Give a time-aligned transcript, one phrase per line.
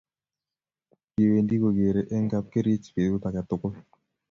[1.11, 3.73] kiwendi kogeerei Eng' kapkerich betut age tugul